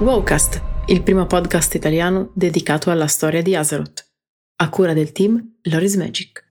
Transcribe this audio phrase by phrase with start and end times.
[0.00, 4.06] Wowcast, il primo podcast italiano dedicato alla storia di Azeroth,
[4.56, 6.42] a cura del team Loris Magic.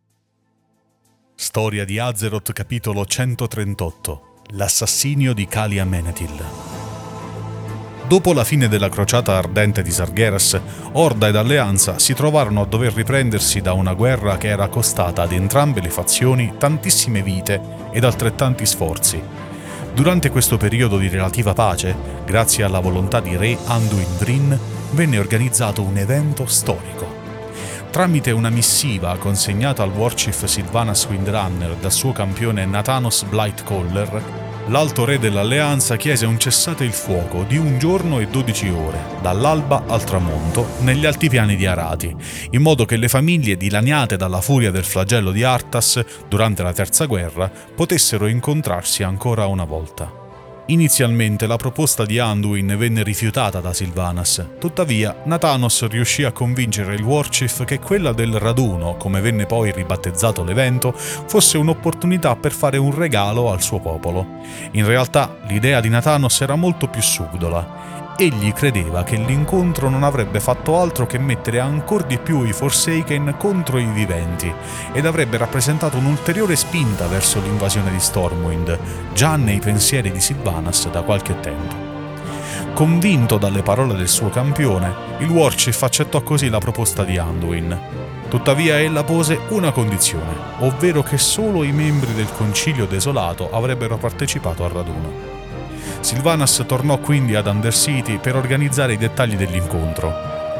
[1.34, 6.43] Storia di Azeroth capitolo 138 L'assassinio di Kalia Menethil
[8.07, 10.61] Dopo la fine della crociata ardente di Sargeras,
[10.91, 15.31] Orda ed Alleanza si trovarono a dover riprendersi da una guerra che era costata ad
[15.31, 17.59] entrambe le fazioni tantissime vite
[17.91, 19.20] ed altrettanti sforzi.
[19.91, 24.59] Durante questo periodo di relativa pace, grazie alla volontà di re Anduin Vrin,
[24.91, 27.17] venne organizzato un evento storico.
[27.89, 34.21] Tramite una missiva consegnata al Warchief Sylvanas Windrunner dal suo campione Nathanos Blightcaller,
[34.67, 39.85] l'alto re dell'alleanza chiese un cessate il fuoco di un giorno e dodici ore, dall'alba
[39.88, 42.16] al tramonto, negli altipiani di Arati,
[42.52, 47.05] in modo che le famiglie dilaniate dalla furia del flagello di Artas durante la terza
[47.05, 50.19] guerra potessero incontrarsi ancora una volta.
[50.70, 57.02] Inizialmente la proposta di Anduin venne rifiutata da Silvanas, tuttavia Nathanos riuscì a convincere il
[57.02, 62.94] Warchief che quella del raduno, come venne poi ribattezzato l'evento, fosse un'opportunità per fare un
[62.94, 64.42] regalo al suo popolo.
[64.73, 67.78] In realtà l'idea di Nathanos era molto più subdola
[68.22, 73.36] egli credeva che l'incontro non avrebbe fatto altro che mettere ancora di più i Forsaken
[73.38, 74.53] contro i viventi
[74.92, 78.78] ed avrebbe rappresentato un'ulteriore spinta verso l'invasione di Stormwind,
[79.14, 81.73] già nei pensieri di Sylvanas da qualche tempo.
[82.73, 87.80] Convinto dalle parole del suo campione, il Warchief accettò così la proposta di Anduin.
[88.28, 94.66] Tuttavia ella pose una condizione, ovvero che solo i membri del Concilio Desolato avrebbero partecipato
[94.66, 95.39] al raduno.
[96.02, 100.11] Silvanas tornò quindi ad Undercity per organizzare i dettagli dell'incontro.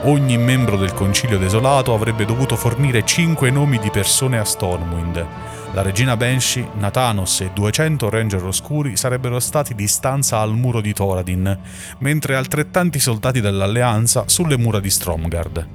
[0.04, 5.26] Ogni membro del concilio desolato avrebbe dovuto fornire 5 nomi di persone a Stormwind.
[5.74, 10.94] La regina Banshee, Nathanos e 200 ranger oscuri sarebbero stati di stanza al muro di
[10.94, 11.60] Thoradin,
[12.00, 15.68] mentre altrettanti soldati dell'alleanza sulle mura di Stromgard.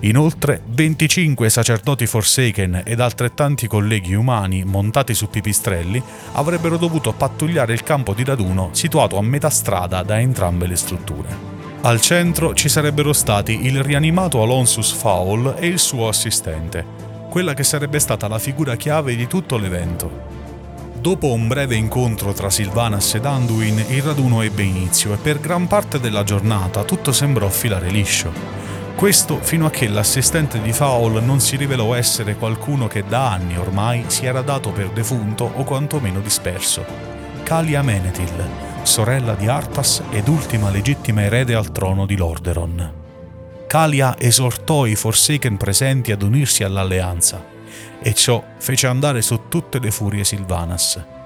[0.00, 7.82] Inoltre, 25 sacerdoti Forsaken ed altrettanti colleghi umani montati su pipistrelli avrebbero dovuto pattugliare il
[7.82, 11.56] campo di raduno situato a metà strada da entrambe le strutture.
[11.82, 16.84] Al centro ci sarebbero stati il rianimato Alonsus Fowl e il suo assistente,
[17.30, 20.36] quella che sarebbe stata la figura chiave di tutto l'evento.
[21.00, 25.68] Dopo un breve incontro tra Silvanas ed Anduin, il raduno ebbe inizio e per gran
[25.68, 28.57] parte della giornata tutto sembrò filare liscio.
[28.98, 33.56] Questo fino a che l'assistente di Fowl non si rivelò essere qualcuno che da anni
[33.56, 36.84] ormai si era dato per defunto o quantomeno disperso.
[37.44, 38.44] Kalia Menethil,
[38.82, 42.92] sorella di Arthas ed ultima legittima erede al trono di Lordaeron.
[43.68, 47.40] Kalia esortò i Forsaken presenti ad unirsi all'alleanza,
[48.02, 51.17] e ciò fece andare su tutte le furie Silvanas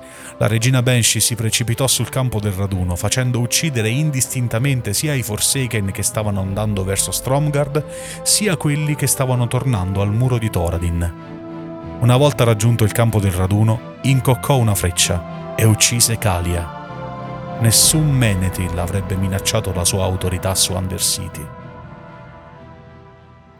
[0.42, 5.92] la regina Banshee si precipitò sul campo del raduno, facendo uccidere indistintamente sia i Forsaken
[5.92, 7.84] che stavano andando verso Stromgard,
[8.24, 11.14] sia quelli che stavano tornando al muro di Thoradin.
[12.00, 17.58] Una volta raggiunto il campo del raduno, incoccò una freccia e uccise Kalia.
[17.60, 21.61] Nessun Menethil avrebbe minacciato la sua autorità su Undercity.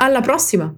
[0.00, 0.72] Alla prossima!